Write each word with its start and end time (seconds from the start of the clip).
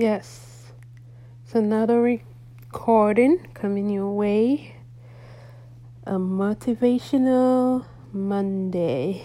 Yes, 0.00 0.70
it's 1.42 1.56
another 1.56 2.00
recording 2.00 3.48
coming 3.52 3.90
your 3.90 4.12
way. 4.12 4.76
A 6.04 6.12
motivational 6.12 7.84
Monday. 8.12 9.24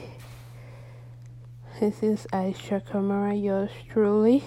This 1.79 2.01
is 2.01 2.25
Aisha 2.33 2.83
Kamara, 2.83 3.39
yours 3.39 3.70
truly. 3.88 4.44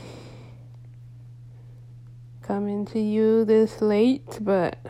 Coming 2.43 2.87
to 2.87 2.99
you 2.99 3.45
this 3.45 3.81
late, 3.81 4.41
but 4.41 4.81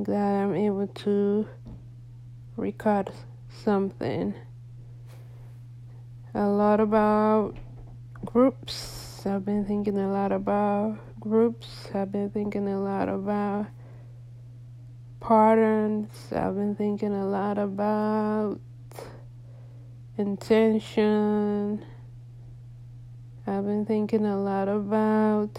glad 0.00 0.44
I'm 0.44 0.54
able 0.54 0.86
to 0.86 1.48
record 2.56 3.10
something. 3.64 4.32
A 6.32 6.46
lot 6.46 6.78
about 6.78 7.56
groups 8.24 9.03
I've 9.26 9.44
been 9.44 9.64
thinking 9.64 9.98
a 9.98 10.12
lot 10.12 10.32
about 10.32 10.98
groups. 11.18 11.88
I've 11.94 12.12
been 12.12 12.30
thinking 12.30 12.68
a 12.68 12.78
lot 12.78 13.08
about 13.08 13.66
patterns. 15.20 16.10
I've 16.30 16.54
been 16.54 16.74
thinking 16.74 17.14
a 17.14 17.26
lot 17.26 17.56
about 17.56 18.60
intention. 20.18 21.84
I've 23.46 23.64
been 23.64 23.86
thinking 23.86 24.26
a 24.26 24.36
lot 24.36 24.68
about, 24.68 25.58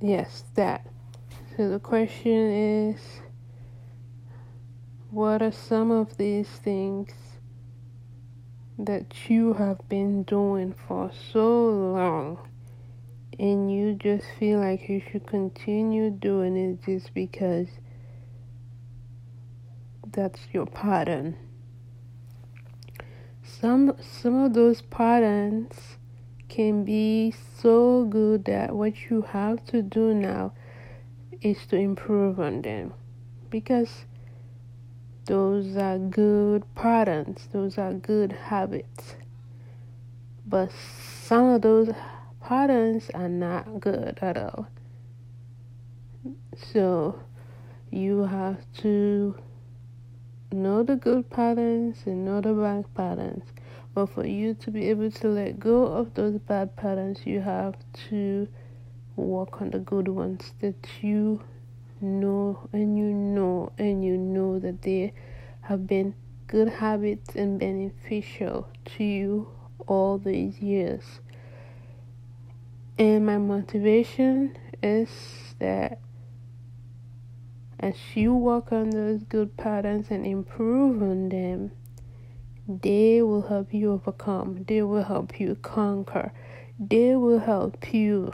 yes, 0.00 0.44
that. 0.54 0.86
So 1.56 1.68
the 1.68 1.80
question 1.80 2.50
is 2.92 3.00
what 5.10 5.42
are 5.42 5.50
some 5.50 5.90
of 5.90 6.16
these 6.16 6.48
things 6.48 7.12
that 8.78 9.28
you 9.28 9.54
have 9.54 9.86
been 9.88 10.22
doing 10.22 10.72
for 10.86 11.10
so 11.32 11.68
long 11.68 12.38
and 13.38 13.72
you 13.72 13.94
just 13.94 14.24
feel 14.38 14.60
like 14.60 14.88
you 14.88 15.00
should 15.10 15.26
continue 15.26 16.10
doing 16.10 16.56
it 16.56 16.84
just 16.84 17.12
because 17.12 17.68
that's 20.12 20.40
your 20.52 20.66
pattern. 20.66 21.36
Some 23.42 23.94
some 24.00 24.44
of 24.44 24.54
those 24.54 24.82
patterns 24.82 25.98
can 26.48 26.84
be 26.84 27.34
so 27.60 28.04
good 28.04 28.44
that 28.46 28.74
what 28.74 29.10
you 29.10 29.22
have 29.22 29.64
to 29.66 29.82
do 29.82 30.14
now 30.14 30.52
is 31.40 31.66
to 31.66 31.76
improve 31.76 32.40
on 32.40 32.62
them 32.62 32.92
because 33.50 34.04
those 35.28 35.76
are 35.76 35.98
good 35.98 36.64
patterns, 36.74 37.48
those 37.52 37.76
are 37.76 37.92
good 37.92 38.32
habits. 38.32 39.14
But 40.46 40.72
some 41.22 41.50
of 41.50 41.60
those 41.60 41.90
patterns 42.40 43.10
are 43.12 43.28
not 43.28 43.78
good 43.78 44.18
at 44.22 44.38
all. 44.38 44.68
So 46.72 47.20
you 47.90 48.22
have 48.22 48.64
to 48.78 49.36
know 50.50 50.82
the 50.82 50.96
good 50.96 51.28
patterns 51.28 51.98
and 52.06 52.24
know 52.24 52.40
the 52.40 52.54
bad 52.54 52.86
patterns. 52.94 53.44
But 53.94 54.06
for 54.06 54.26
you 54.26 54.54
to 54.54 54.70
be 54.70 54.88
able 54.88 55.10
to 55.10 55.28
let 55.28 55.60
go 55.60 55.84
of 55.84 56.14
those 56.14 56.38
bad 56.38 56.74
patterns, 56.74 57.26
you 57.26 57.40
have 57.40 57.74
to 58.08 58.48
work 59.14 59.60
on 59.60 59.70
the 59.70 59.78
good 59.78 60.08
ones 60.08 60.54
that 60.60 60.86
you 61.02 61.42
know 62.00 62.68
and 62.72 62.96
you 62.96 63.04
know 63.04 63.72
and 63.78 64.04
you 64.04 64.16
know 64.16 64.58
that 64.58 64.82
they 64.82 65.12
have 65.62 65.86
been 65.86 66.14
good 66.46 66.68
habits 66.68 67.34
and 67.34 67.58
beneficial 67.60 68.68
to 68.84 69.04
you 69.04 69.48
all 69.86 70.18
these 70.18 70.60
years. 70.60 71.20
And 72.98 73.24
my 73.26 73.38
motivation 73.38 74.56
is 74.82 75.54
that 75.58 76.00
as 77.80 77.94
you 78.14 78.34
work 78.34 78.72
on 78.72 78.90
those 78.90 79.22
good 79.22 79.56
patterns 79.56 80.08
and 80.10 80.26
improve 80.26 81.00
on 81.00 81.28
them, 81.28 81.70
they 82.66 83.22
will 83.22 83.42
help 83.42 83.72
you 83.72 83.92
overcome, 83.92 84.64
they 84.66 84.82
will 84.82 85.04
help 85.04 85.38
you 85.38 85.54
conquer, 85.62 86.32
they 86.78 87.14
will 87.14 87.38
help 87.38 87.94
you 87.94 88.32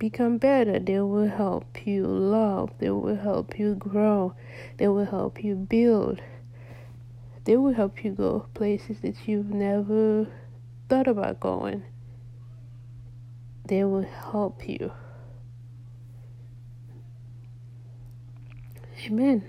become 0.00 0.38
better. 0.38 0.80
They 0.80 0.98
will 1.00 1.28
help 1.28 1.86
you 1.86 2.04
love. 2.04 2.70
They 2.78 2.90
will 2.90 3.16
help 3.16 3.56
you 3.58 3.76
grow. 3.76 4.34
They 4.78 4.88
will 4.88 5.04
help 5.04 5.44
you 5.44 5.54
build. 5.54 6.20
They 7.44 7.56
will 7.56 7.74
help 7.74 8.02
you 8.02 8.12
go 8.12 8.46
places 8.54 9.00
that 9.02 9.28
you've 9.28 9.50
never 9.50 10.26
thought 10.88 11.06
about 11.06 11.38
going. 11.38 11.84
They 13.66 13.84
will 13.84 14.08
help 14.32 14.68
you. 14.68 14.90
Amen. 19.06 19.44